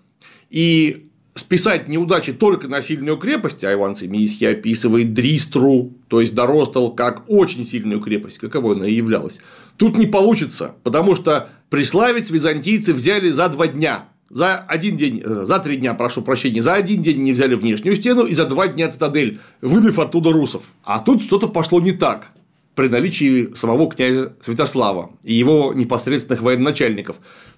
[0.51, 6.93] И списать неудачи только на сильную крепость, а Иван Семийский описывает Дристру, то есть Доростол,
[6.93, 9.39] как очень сильную крепость, каковой она и являлась,
[9.77, 14.09] тут не получится, потому что Преславец византийцы взяли за два дня.
[14.29, 17.95] За один день, э, за три дня, прошу прощения, за один день не взяли внешнюю
[17.95, 20.63] стену и за два дня цитадель, выбив оттуда русов.
[20.83, 22.27] А тут что-то пошло не так
[22.75, 27.15] при наличии самого князя Святослава и его непосредственных военачальников.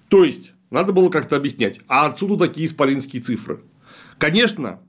[0.08, 3.60] То есть, надо было как-то объяснять, а отсюда такие исполинские цифры.
[4.16, 4.80] Конечно,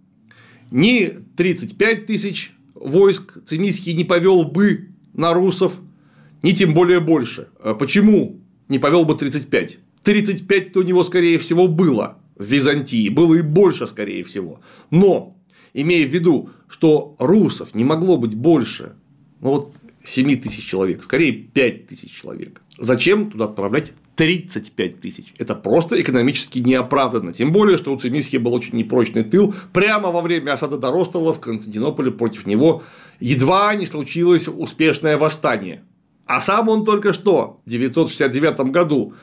[0.72, 5.74] ни 35 тысяч войск Цимиский не повел бы на русов,
[6.44, 7.50] ни тем более больше.
[7.60, 9.80] А почему не повел бы 35.
[10.04, 14.62] 35-то у него, скорее всего, было в Византии, было и больше, скорее всего.
[14.90, 15.36] Но,
[15.74, 18.94] имея в виду, что русов не могло быть больше,
[19.42, 19.74] ну вот
[20.04, 22.62] 7 тысяч человек, скорее 5 тысяч человек.
[22.78, 25.34] Зачем туда отправлять 35 тысяч?
[25.38, 27.34] Это просто экономически неоправданно.
[27.34, 29.54] Тем более, что у Цимисхи был очень непрочный тыл.
[29.74, 32.84] Прямо во время осады Доростола в Константинополе против него
[33.20, 35.84] едва не случилось успешное восстание.
[36.28, 39.14] А сам он только что, в 969 году,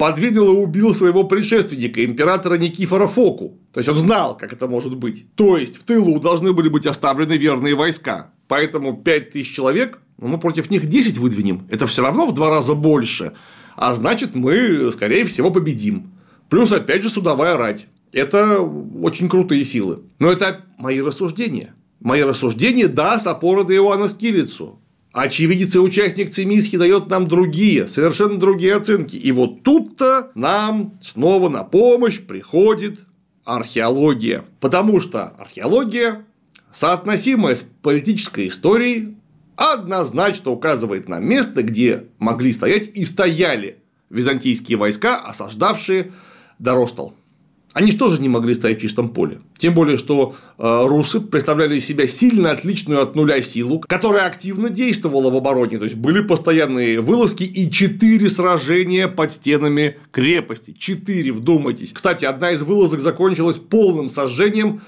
[0.00, 3.58] подвинул и убил своего предшественника, императора Никифора Фоку.
[3.72, 5.26] То есть он знал, как это может быть.
[5.34, 8.32] То есть в тылу должны были быть оставлены верные войска.
[8.48, 11.66] Поэтому 5000 человек, ну, мы против них 10 выдвинем.
[11.70, 13.32] Это все равно в два раза больше.
[13.76, 16.12] А значит, мы, скорее всего, победим.
[16.48, 17.86] Плюс, опять же, судовая рать.
[18.12, 20.00] Это очень крутые силы.
[20.18, 21.74] Но это мои рассуждения.
[22.00, 24.80] Мои рассуждения, да, с опорой на Иоанна Скилицу.
[25.12, 29.16] Очевидец и участник Цимиски дает нам другие, совершенно другие оценки.
[29.16, 33.00] И вот тут-то нам снова на помощь приходит
[33.44, 34.44] археология.
[34.60, 36.24] Потому что археология,
[36.72, 39.16] соотносимая с политической историей,
[39.56, 43.78] однозначно указывает на место, где могли стоять и стояли
[44.10, 46.12] византийские войска, осаждавшие
[46.60, 47.14] Доростол.
[47.72, 49.40] Они тоже не могли стоять в чистом поле.
[49.56, 54.70] Тем более, что э, русы представляли из себя сильно отличную от нуля силу, которая активно
[54.70, 55.78] действовала в обороне.
[55.78, 60.74] То есть были постоянные вылазки и четыре сражения под стенами крепости.
[60.76, 61.92] Четыре, вдумайтесь.
[61.92, 64.82] Кстати, одна из вылазок закончилась полным сожжением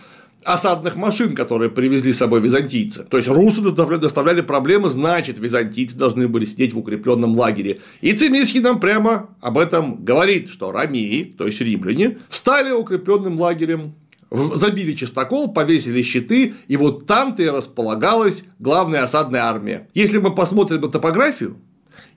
[0.44, 3.04] осадных машин, которые привезли с собой византийцы.
[3.04, 7.80] То есть русы доставляли проблемы, значит, византийцы должны были сидеть в укрепленном лагере.
[8.00, 13.94] И Цимисхий нам прямо об этом говорит, что рамеи, то есть римляне, встали укрепленным лагерем,
[14.30, 19.88] забили чистокол, повесили щиты, и вот там-то и располагалась главная осадная армия.
[19.94, 21.56] Если мы посмотрим на топографию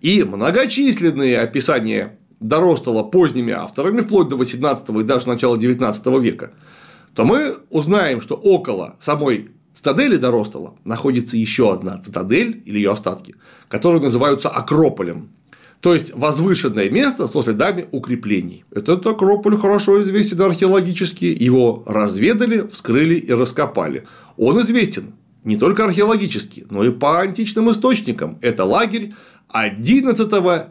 [0.02, 6.52] и многочисленные описания Доростола поздними авторами, вплоть до 18 и даже начала 19 века,
[7.16, 13.36] то мы узнаем, что около самой цитадели Доростола находится еще одна цитадель или ее остатки,
[13.70, 15.30] которые называются Акрополем.
[15.80, 18.66] То есть возвышенное место со следами укреплений.
[18.72, 24.06] Этот Акрополь хорошо известен археологически, его разведали, вскрыли и раскопали.
[24.38, 28.40] Он известен не только археологически, но и по античным источникам.
[28.42, 29.14] Это лагерь
[29.50, 30.30] 11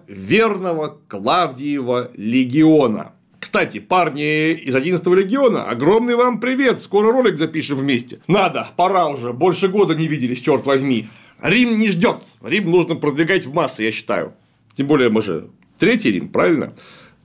[0.08, 3.12] верного Клавдиева легиона.
[3.44, 8.20] Кстати, парни из 11 легиона, огромный вам привет, скоро ролик запишем вместе.
[8.26, 11.08] Надо, пора уже, больше года не виделись, черт возьми.
[11.42, 14.32] Рим не ждет, Рим нужно продвигать в массы, я считаю.
[14.74, 16.72] Тем более мы же третий Рим, правильно?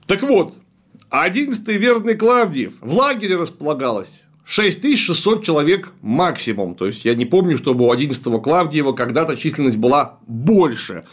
[0.06, 0.58] Так вот,
[1.10, 6.74] 11-й верный Клавдиев в лагере располагалось 6600 человек максимум.
[6.74, 11.06] То есть, я не помню, чтобы у 11-го Клавдиева когда-то численность была больше.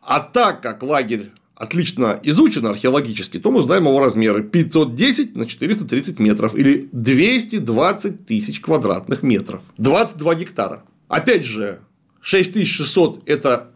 [0.00, 6.18] А так как лагерь отлично изучено археологически, то мы знаем его размеры 510 на 430
[6.20, 9.62] метров или 220 тысяч квадратных метров.
[9.78, 10.84] 22 гектара.
[11.08, 11.80] Опять же,
[12.20, 13.70] 6600– это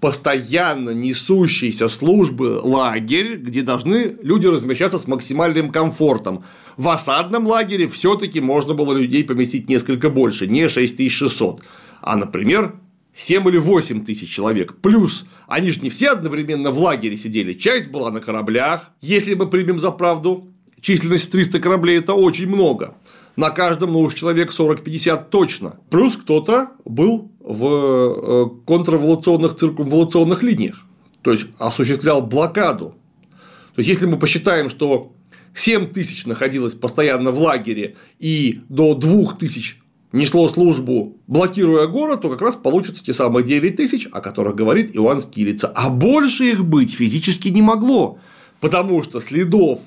[0.00, 6.44] постоянно несущиеся службы лагерь, где должны люди размещаться с максимальным комфортом.
[6.76, 11.62] В осадном лагере все-таки можно было людей поместить несколько больше, не 6600,
[12.00, 12.74] а, например,
[13.14, 14.76] 7 или 8 тысяч человек.
[14.80, 18.90] Плюс они же не все одновременно в лагере сидели, часть была на кораблях.
[19.00, 20.48] Если мы примем за правду,
[20.80, 22.94] численность в 300 кораблей– это очень много
[23.36, 25.76] на каждом, ну уж человек 40-50 точно.
[25.90, 30.84] Плюс кто-то был в э, контрреволюционных циркумволюционных линиях,
[31.22, 32.94] то есть осуществлял блокаду.
[33.74, 35.12] То есть, если мы посчитаем, что
[35.54, 39.81] 7 тысяч находилось постоянно в лагере и до 2 тысяч
[40.12, 44.94] несло службу, блокируя город, то как раз получится те самые 9 тысяч, о которых говорит
[44.94, 45.68] Иоанн Скилица.
[45.68, 48.18] А больше их быть физически не могло,
[48.60, 49.80] потому что следов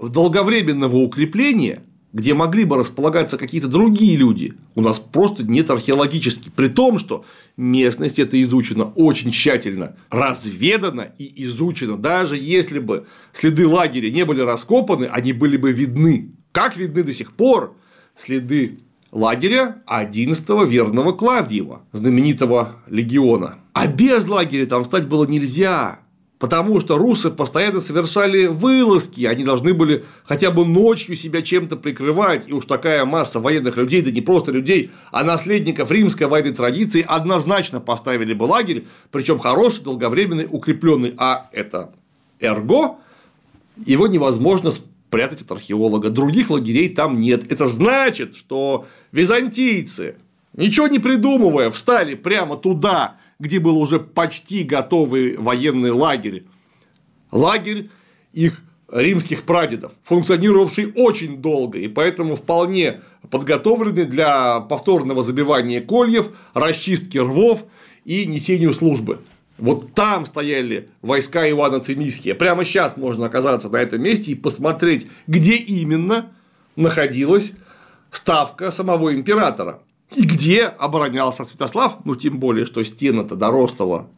[0.00, 1.82] долговременного укрепления
[2.16, 6.48] где могли бы располагаться какие-то другие люди, у нас просто нет археологически.
[6.48, 7.26] При том, что
[7.58, 11.98] местность это изучена очень тщательно, разведана и изучена.
[11.98, 16.32] Даже если бы следы лагеря не были раскопаны, они были бы видны.
[16.52, 17.76] Как видны до сих пор
[18.16, 18.78] следы
[19.16, 23.54] лагеря 11-го верного Клавдиева, знаменитого легиона.
[23.72, 26.00] А без лагеря там стать было нельзя.
[26.38, 32.46] Потому что русы постоянно совершали вылазки, они должны были хотя бы ночью себя чем-то прикрывать,
[32.46, 37.02] и уж такая масса военных людей, да не просто людей, а наследников римской военной традиции
[37.08, 41.92] однозначно поставили бы лагерь, причем хороший, долговременный, укрепленный, а это
[42.38, 42.96] эрго,
[43.86, 44.70] его невозможно
[45.06, 47.50] спрятать от археолога, других лагерей там нет.
[47.50, 50.16] Это значит, что византийцы,
[50.54, 56.44] ничего не придумывая, встали прямо туда, где был уже почти готовый военный лагерь.
[57.30, 57.90] Лагерь
[58.32, 63.00] их римских прадедов, функционировавший очень долго, и поэтому вполне
[63.30, 67.64] подготовленный для повторного забивания кольев, расчистки рвов
[68.04, 69.20] и несению службы.
[69.58, 72.34] Вот там стояли войска Ивана Цимиския.
[72.34, 76.32] Прямо сейчас можно оказаться на этом месте и посмотреть, где именно
[76.76, 77.52] находилась
[78.10, 79.80] ставка самого императора.
[80.14, 83.68] И где оборонялся Святослав, ну тем более, что стены-то до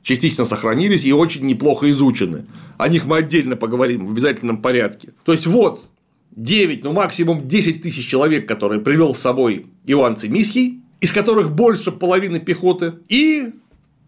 [0.03, 2.45] частично сохранились и очень неплохо изучены.
[2.76, 5.14] О них мы отдельно поговорим в обязательном порядке.
[5.24, 5.86] То есть вот
[6.32, 11.91] 9, ну максимум 10 тысяч человек, которые привел с собой Иван Цимисхий, из которых больше
[11.91, 13.55] половины пехоты, и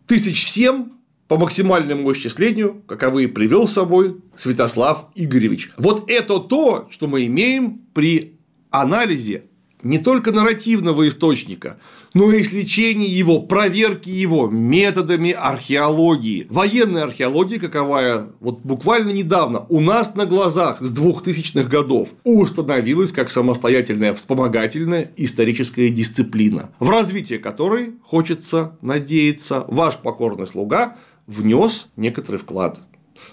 [0.06, 0.90] тысяч семь
[1.30, 5.70] по максимальному исчислению, каковые привел с собой Святослав Игоревич.
[5.78, 9.44] Вот это то, что мы имеем при анализе
[9.84, 11.78] не только нарративного источника,
[12.14, 16.48] но и исследования его, проверки его методами археологии.
[16.50, 23.30] Военная археология, каковая вот буквально недавно у нас на глазах с 2000-х годов установилась как
[23.30, 30.96] самостоятельная вспомогательная историческая дисциплина, в развитие которой, хочется надеяться, ваш покорный слуга
[31.30, 32.82] внес некоторый вклад.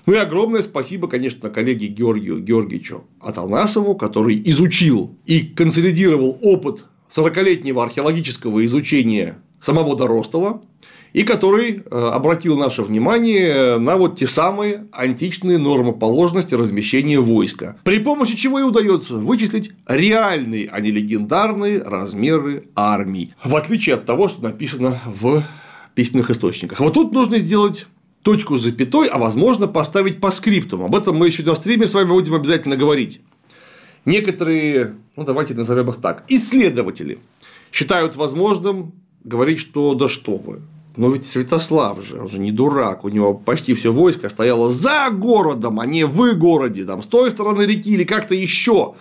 [0.05, 6.85] Ну и огромное спасибо, конечно, коллеге Георгию Георгиевичу Аталнасову, который изучил и консолидировал опыт
[7.15, 10.61] 40-летнего археологического изучения самого Доростова,
[11.13, 17.77] и который э, обратил наше внимание на вот те самые античные нормы положенности размещения войска,
[17.83, 24.05] при помощи чего и удается вычислить реальные, а не легендарные размеры армий, в отличие от
[24.05, 25.43] того, что написано в
[25.97, 26.79] письменных источниках.
[26.79, 27.87] Вот тут нужно сделать
[28.21, 30.83] точку с запятой, а возможно поставить по скриптам.
[30.83, 33.19] Об этом мы еще на стриме с вами будем обязательно говорить.
[34.05, 37.17] Некоторые, ну давайте назовем их так, исследователи
[37.71, 38.91] считают возможным
[39.23, 40.61] говорить, что да что вы,
[40.97, 45.09] но ведь Святослав же, он же не дурак, у него почти все войско стояло за
[45.09, 48.93] городом, а не в городе, там, с той стороны реки или как-то еще.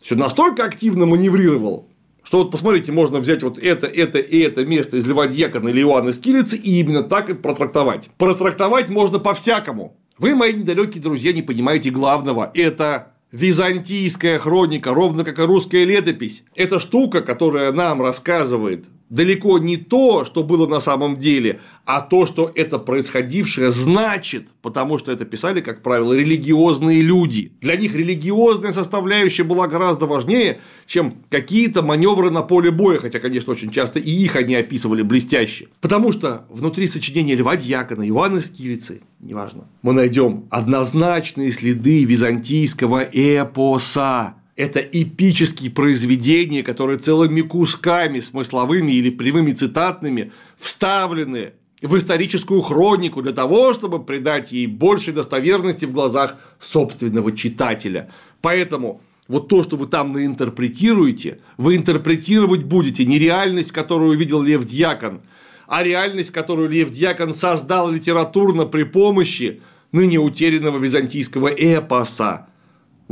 [0.00, 1.86] Все настолько активно маневрировал,
[2.22, 5.80] что вот посмотрите, можно взять вот это, это и это место из Льва Дьякона или
[5.80, 8.10] Иоанна Скилицы и именно так и протрактовать.
[8.18, 9.96] Протрактовать можно по-всякому.
[10.18, 12.50] Вы, мои недалекие друзья, не понимаете главного.
[12.54, 16.44] Это византийская хроника, ровно как и русская летопись.
[16.54, 22.24] Это штука, которая нам рассказывает далеко не то, что было на самом деле, а то,
[22.24, 27.52] что это происходившее значит, потому что это писали, как правило, религиозные люди.
[27.60, 33.52] Для них религиозная составляющая была гораздо важнее, чем какие-то маневры на поле боя, хотя, конечно,
[33.52, 35.68] очень часто и их они описывали блестяще.
[35.82, 44.36] Потому что внутри сочинения Льва Дьякона, Ивана Скирицы, неважно, мы найдем однозначные следы византийского эпоса,
[44.62, 53.32] это эпические произведения, которые целыми кусками смысловыми или прямыми цитатными вставлены в историческую хронику для
[53.32, 58.08] того, чтобы придать ей большей достоверности в глазах собственного читателя.
[58.40, 64.64] Поэтому вот то, что вы там наинтерпретируете, вы интерпретировать будете не реальность, которую увидел Лев
[64.64, 65.22] Дьякон,
[65.66, 69.60] а реальность, которую Лев Дьякон создал литературно при помощи
[69.90, 72.46] ныне утерянного византийского эпоса.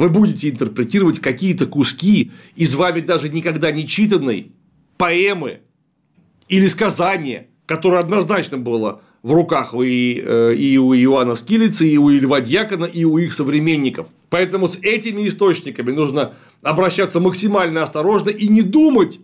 [0.01, 4.53] Вы будете интерпретировать какие-то куски из вами даже никогда не читанной
[4.97, 5.61] поэмы
[6.49, 12.09] или сказания, которое однозначно было в руках и, э, и у Иоанна Скилица, и у
[12.09, 14.07] Льва Дьякона, и у их современников.
[14.31, 16.33] Поэтому с этими источниками нужно
[16.63, 19.21] обращаться максимально осторожно и не думать,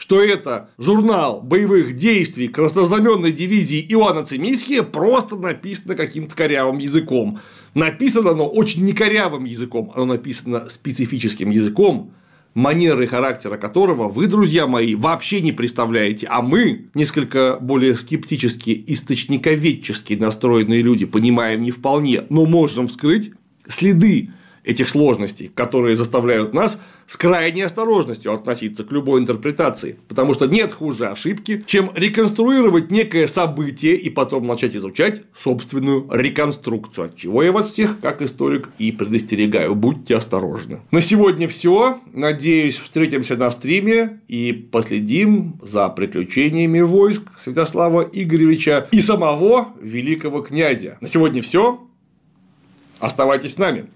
[0.00, 7.40] что это журнал боевых действий краснознаменной дивизии Иоанна Цимисхия просто написано каким-то корявым языком.
[7.74, 12.12] Написано оно очень некорявым языком, оно написано специфическим языком,
[12.54, 20.14] манеры характера которого вы, друзья мои, вообще не представляете, а мы, несколько более скептически источниковедчески
[20.14, 23.32] настроенные люди, понимаем не вполне, но можем вскрыть
[23.68, 24.30] следы
[24.64, 30.72] этих сложностей, которые заставляют нас с крайней осторожностью относиться к любой интерпретации, потому что нет
[30.72, 37.50] хуже ошибки, чем реконструировать некое событие и потом начать изучать собственную реконструкцию, от чего я
[37.50, 40.80] вас всех, как историк, и предостерегаю, будьте осторожны.
[40.92, 42.00] На сегодня все.
[42.12, 50.96] Надеюсь, встретимся на стриме и последим за приключениями войск Святослава Игоревича и самого великого князя.
[51.00, 51.80] На сегодня все.
[53.00, 53.86] Оставайтесь с нами.